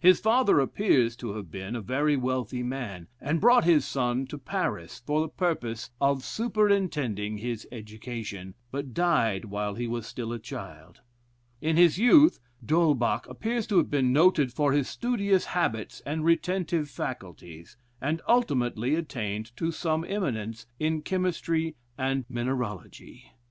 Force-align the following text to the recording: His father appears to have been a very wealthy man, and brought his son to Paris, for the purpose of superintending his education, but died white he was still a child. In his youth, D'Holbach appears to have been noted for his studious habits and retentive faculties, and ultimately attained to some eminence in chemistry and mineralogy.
His 0.00 0.18
father 0.18 0.60
appears 0.60 1.14
to 1.16 1.34
have 1.34 1.50
been 1.50 1.76
a 1.76 1.82
very 1.82 2.16
wealthy 2.16 2.62
man, 2.62 3.06
and 3.20 3.38
brought 3.38 3.64
his 3.64 3.84
son 3.86 4.26
to 4.28 4.38
Paris, 4.38 5.02
for 5.04 5.20
the 5.20 5.28
purpose 5.28 5.90
of 6.00 6.24
superintending 6.24 7.36
his 7.36 7.68
education, 7.70 8.54
but 8.70 8.94
died 8.94 9.44
white 9.44 9.76
he 9.76 9.86
was 9.86 10.06
still 10.06 10.32
a 10.32 10.38
child. 10.38 11.02
In 11.60 11.76
his 11.76 11.98
youth, 11.98 12.40
D'Holbach 12.64 13.26
appears 13.28 13.66
to 13.66 13.76
have 13.76 13.90
been 13.90 14.10
noted 14.10 14.54
for 14.54 14.72
his 14.72 14.88
studious 14.88 15.44
habits 15.44 16.00
and 16.06 16.24
retentive 16.24 16.88
faculties, 16.88 17.76
and 18.00 18.22
ultimately 18.26 18.94
attained 18.94 19.54
to 19.58 19.70
some 19.70 20.02
eminence 20.08 20.64
in 20.78 21.02
chemistry 21.02 21.76
and 21.98 22.24
mineralogy. 22.30 23.32